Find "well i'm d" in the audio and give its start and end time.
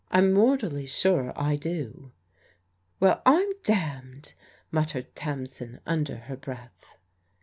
2.99-3.75